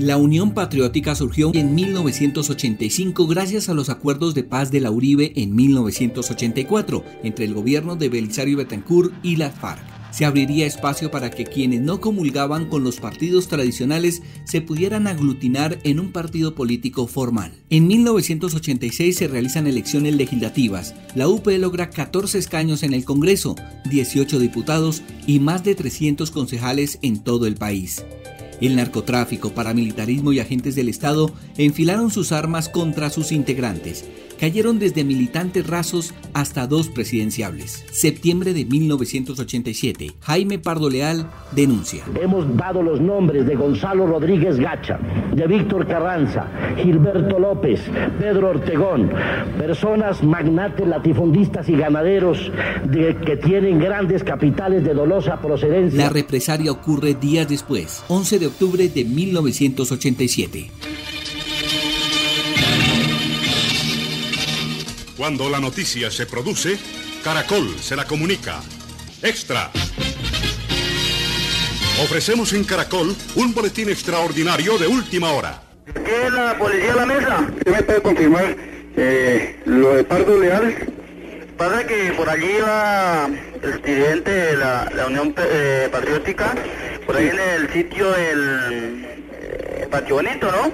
[0.00, 5.32] La Unión Patriótica surgió en 1985 gracias a los acuerdos de paz de la Uribe
[5.36, 11.30] en 1984 entre el gobierno de Belisario Betancourt y las FARC se abriría espacio para
[11.30, 17.08] que quienes no comulgaban con los partidos tradicionales se pudieran aglutinar en un partido político
[17.08, 17.52] formal.
[17.68, 20.94] En 1986 se realizan elecciones legislativas.
[21.16, 23.56] La UP logra 14 escaños en el Congreso,
[23.90, 28.04] 18 diputados y más de 300 concejales en todo el país.
[28.60, 34.04] El narcotráfico, paramilitarismo y agentes del Estado enfilaron sus armas contra sus integrantes
[34.38, 37.84] cayeron desde militantes rasos hasta dos presidenciables.
[37.90, 42.04] Septiembre de 1987, Jaime Pardo Leal denuncia.
[42.20, 44.98] Hemos dado los nombres de Gonzalo Rodríguez Gacha,
[45.34, 47.80] de Víctor Carranza, Gilberto López,
[48.18, 49.10] Pedro Ortegón,
[49.58, 52.50] personas magnates latifundistas y ganaderos
[52.84, 55.98] de, que tienen grandes capitales de dolosa procedencia.
[55.98, 60.70] La represalia ocurre días después, 11 de octubre de 1987.
[65.24, 66.78] Cuando la noticia se produce,
[67.22, 68.60] Caracol se la comunica.
[69.22, 69.70] Extra.
[72.02, 75.62] Ofrecemos en Caracol un boletín extraordinario de última hora.
[75.94, 77.40] ¿Qué es la policía a la mesa?
[77.56, 78.56] ¿Usted me puede confirmar
[78.98, 80.92] eh, lo de Pardo Leal?
[81.56, 83.26] Pasa que por allí va
[83.62, 86.54] el presidente de la, Unión eh, Patriótica,
[87.06, 89.06] por ahí en el sitio del
[89.40, 90.70] eh, Patio Bonito, ¿no?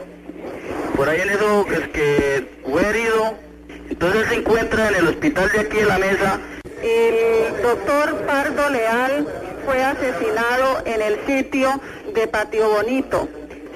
[0.97, 3.50] Por ahí en eso es que fue herido
[3.91, 6.41] entonces se encuentra en el hospital de aquí en la mesa.
[6.83, 9.27] El doctor Pardo Leal
[9.67, 11.69] fue asesinado en el sitio
[12.15, 13.29] de Patio Bonito.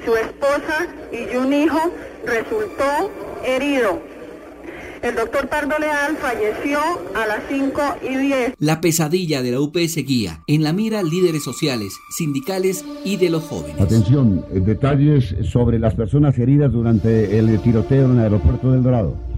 [0.04, 1.90] Su esposa y un hijo
[2.24, 3.10] resultó
[3.44, 4.00] herido.
[5.02, 6.78] El doctor Pardo Leal falleció
[7.14, 8.54] a las 5 y 10.
[8.58, 13.42] La pesadilla de la UP seguía en la mira líderes sociales, sindicales y de los
[13.42, 13.78] jóvenes.
[13.78, 19.33] Atención, detalles sobre las personas heridas durante el tiroteo en el aeropuerto del Dorado.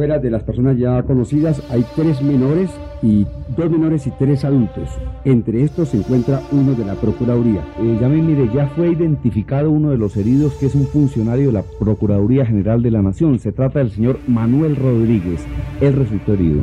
[0.00, 2.70] Fuera de las personas ya conocidas hay tres menores
[3.02, 4.88] y dos menores y tres adultos.
[5.26, 7.62] Entre estos se encuentra uno de la Procuraduría.
[7.78, 11.48] Eh, ya me mire, ya fue identificado uno de los heridos que es un funcionario
[11.48, 13.38] de la Procuraduría General de la Nación.
[13.40, 15.44] Se trata del señor Manuel Rodríguez.
[15.82, 16.62] Él resultó herido.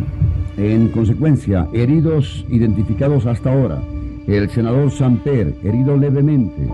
[0.58, 3.80] En consecuencia, heridos identificados hasta ahora.
[4.26, 6.68] El senador Samper, herido levemente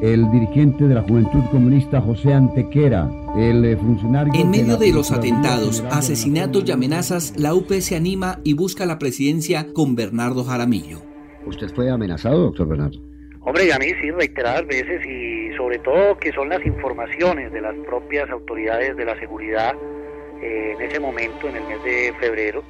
[0.00, 4.32] el dirigente de la Juventud Comunista José Antequera, el eh, funcionario...
[4.34, 8.98] En medio de, los atentados, asesinatos y amenazas, la UP se anima y busca la
[8.98, 11.00] presidencia con Bernardo Jaramillo.
[11.46, 12.98] ¿Usted fue amenazado, doctor Bernardo?
[13.40, 17.60] Hombre, y a mí sí, reiteradas veces y sobre todo que son las informaciones de
[17.60, 19.74] las propias autoridades de la seguridad
[20.42, 22.62] eh, en ese momento, en el mes de febrero,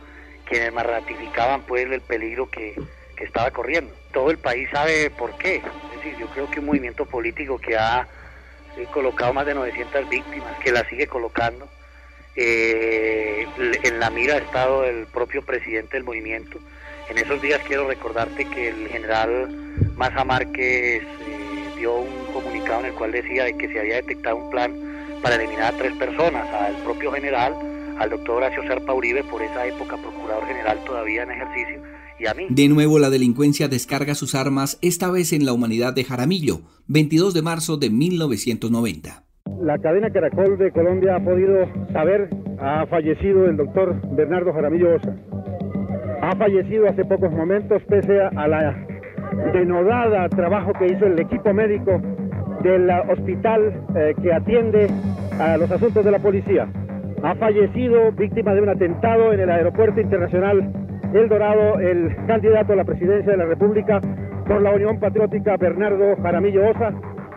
[0.49, 2.75] quienes más ratificaban pues el peligro que,
[3.17, 3.93] que estaba corriendo.
[4.13, 5.61] Todo el país sabe por qué.
[5.99, 8.07] Decir, yo creo que un movimiento político que ha
[8.77, 11.69] eh, colocado más de 900 víctimas, que la sigue colocando,
[12.37, 13.47] eh,
[13.83, 16.59] en la mira ha estado el propio presidente del movimiento.
[17.09, 19.49] En esos días quiero recordarte que el general
[19.97, 24.37] Maza Márquez eh, dio un comunicado en el cual decía de que se había detectado
[24.37, 24.75] un plan
[25.23, 27.57] para eliminar a tres personas, al propio general,
[27.99, 31.83] al doctor Horacio Serpa Uribe, por esa época procurador general todavía en ejercicio,
[32.51, 37.33] de nuevo la delincuencia descarga sus armas, esta vez en la humanidad de Jaramillo, 22
[37.33, 39.23] de marzo de 1990.
[39.61, 42.29] La cadena Caracol de Colombia ha podido saber,
[42.61, 45.15] ha fallecido el doctor Bernardo Jaramillo Osa.
[46.21, 48.87] Ha fallecido hace pocos momentos pese a la
[49.53, 52.03] denodada trabajo que hizo el equipo médico
[52.63, 54.89] del hospital eh, que atiende
[55.39, 56.69] a los asuntos de la policía.
[57.29, 60.73] Ha fallecido víctima de un atentado en el aeropuerto internacional
[61.13, 64.01] el Dorado, el candidato a la presidencia de la República
[64.47, 66.95] por la Unión Patriótica, Bernardo Jaramillo Osa.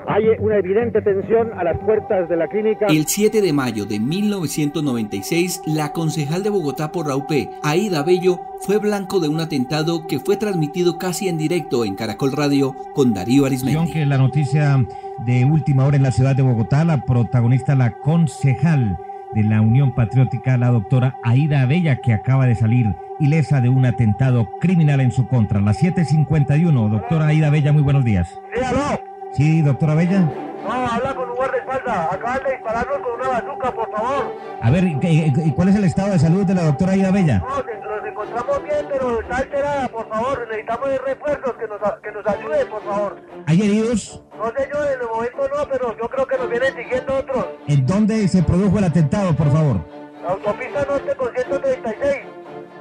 [0.08, 2.86] Hay una evidente tensión a las puertas de la clínica.
[2.88, 7.30] El 7 de mayo de 1996, la concejal de Bogotá por la UP,
[7.62, 12.32] Aida Bello, fue blanco de un atentado que fue transmitido casi en directo en Caracol
[12.32, 13.92] Radio con Darío Arismendi.
[13.92, 14.86] Que la noticia
[15.26, 18.98] de última hora en la ciudad de Bogotá, la protagonista, la concejal
[19.34, 23.86] de la Unión Patriótica, la doctora Aida Bella, que acaba de salir ilesa de un
[23.86, 25.62] atentado criminal en su contra.
[25.62, 28.40] Las 7.51, doctora Aida Bella, muy buenos días.
[28.54, 29.00] Sí, aló.
[29.34, 30.22] Sí, doctora Bella.
[30.64, 32.14] No, habla con un guardaespaldas.
[32.14, 34.36] Acaban de dispararnos con una bazuca, por favor.
[34.62, 37.40] A ver, ¿y cuál es el estado de salud de la doctora Aida Bella?
[37.40, 40.48] No, nos encontramos bien, pero está alterada, por favor.
[40.48, 43.22] Necesitamos refuerzos que nos, que nos ayude, por favor.
[43.48, 44.24] ¿Hay heridos?
[44.38, 47.48] No sé yo, en el momento no, pero yo creo que nos vienen siguiendo otros.
[47.68, 49.82] ¿En dónde se produjo el atentado, por favor?
[50.28, 52.18] Autopista norte con 136.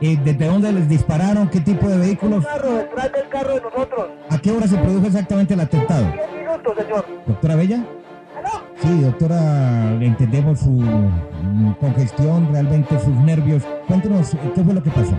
[0.01, 1.49] ¿Y desde dónde les dispararon?
[1.49, 2.45] ¿Qué tipo de vehículos?
[2.45, 4.09] Carro, detrás del carro de nosotros.
[4.31, 6.11] ¿A qué hora se produjo exactamente el atentado?
[6.13, 7.05] 10 minutos, señor.
[7.27, 7.85] ¿Doctora Bella?
[8.81, 13.63] Sí, doctora, entendemos su mm, congestión, realmente sus nervios.
[13.87, 15.13] Cuéntenos, ¿qué fue lo que pasó?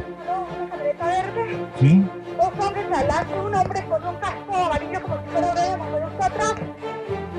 [1.79, 2.03] ¿Sí?
[2.37, 6.55] Dos hombres adelante, un hombre con un casco amarillo como si fuera de nosotros atrás.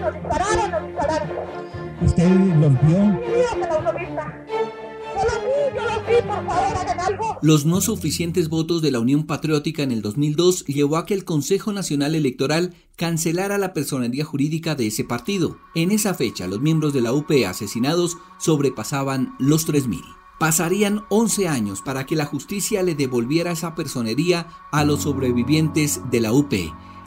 [0.01, 1.29] Nos dispararon, nos dispararon.
[7.43, 11.25] Los no suficientes votos de la Unión Patriótica en el 2002 llevó a que el
[11.25, 15.59] Consejo Nacional Electoral cancelara la personería jurídica de ese partido.
[15.75, 20.01] En esa fecha, los miembros de la UP asesinados sobrepasaban los 3.000.
[20.39, 26.21] Pasarían 11 años para que la justicia le devolviera esa personería a los sobrevivientes de
[26.21, 26.53] la UP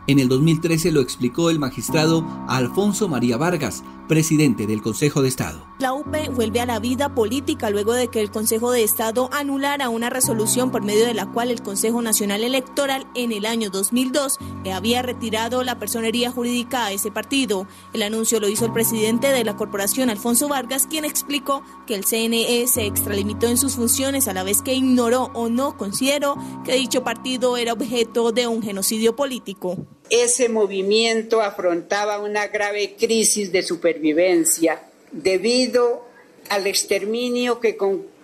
[0.07, 5.65] en el 2013 lo explicó el magistrado Alfonso María Vargas, presidente del Consejo de Estado.
[5.79, 9.89] La UP vuelve a la vida política luego de que el Consejo de Estado anulara
[9.89, 14.37] una resolución por medio de la cual el Consejo Nacional Electoral en el año 2002
[14.63, 17.67] le había retirado la personería jurídica a ese partido.
[17.93, 22.05] El anuncio lo hizo el presidente de la corporación, Alfonso Vargas, quien explicó que el
[22.05, 26.75] CNE se extralimitó en sus funciones a la vez que ignoró o no consideró que
[26.75, 29.87] dicho partido era objeto de un genocidio político.
[30.09, 34.81] Ese movimiento afrontaba una grave crisis de supervivencia
[35.11, 36.05] debido
[36.49, 37.77] al exterminio que,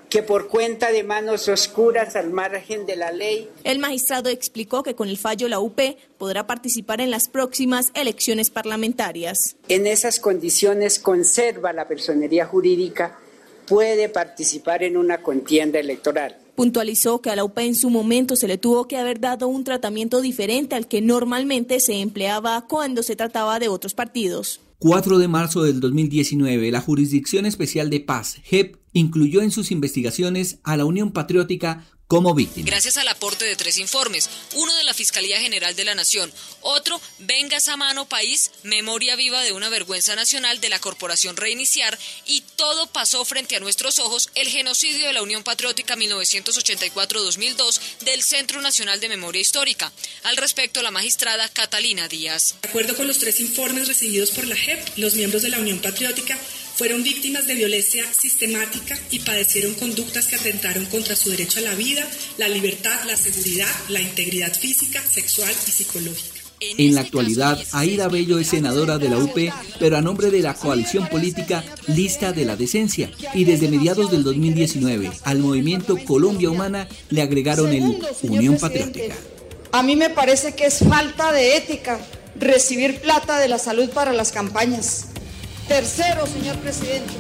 [0.10, 3.50] que por cuenta de manos oscuras al margen de la ley.
[3.64, 5.80] El magistrado explicó que con el fallo la UP
[6.18, 9.56] podrá participar en las próximas elecciones parlamentarias.
[9.68, 13.18] En esas condiciones conserva la personería jurídica,
[13.66, 16.41] puede participar en una contienda electoral.
[16.56, 19.64] Puntualizó que a la UP en su momento se le tuvo que haber dado un
[19.64, 24.60] tratamiento diferente al que normalmente se empleaba cuando se trataba de otros partidos.
[24.80, 30.60] 4 de marzo del 2019, la Jurisdicción Especial de Paz, JEP, incluyó en sus investigaciones
[30.64, 32.66] a la Unión Patriótica como víctima.
[32.66, 36.30] Gracias al aporte de tres informes, uno de la Fiscalía General de la Nación,
[36.60, 41.98] otro, Vengas a mano país, memoria viva de una vergüenza nacional de la Corporación Reiniciar,
[42.26, 48.22] y todo pasó frente a nuestros ojos, el genocidio de la Unión Patriótica 1984-2002 del
[48.24, 49.94] Centro Nacional de Memoria Histórica.
[50.24, 52.56] Al respecto, la magistrada Catalina Díaz.
[52.62, 55.80] De acuerdo con los tres informes recibidos por la JEP, los miembros de la Unión
[55.80, 56.38] Patriótica
[56.76, 61.76] fueron víctimas de violencia sistemática y padecieron conductas que atentaron contra su derecho a la
[62.04, 66.42] vida, la libertad, la seguridad, la integridad física, sexual y psicológica.
[66.78, 69.36] En la actualidad, Aida Bello es senadora de la UP,
[69.80, 73.10] pero a nombre de la coalición política Lista de la Decencia.
[73.34, 79.16] Y desde mediados del 2019, al movimiento Colombia Humana le agregaron el Unión Patriótica.
[79.72, 82.00] A mí me parece que es falta de ética
[82.40, 85.06] recibir plata de la salud para las campañas.
[85.68, 87.14] Tercero, señor presidente,